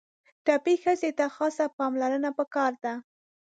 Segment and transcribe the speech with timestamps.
[0.45, 2.93] ټپي ښځې ته خاصه پاملرنه پکار ده.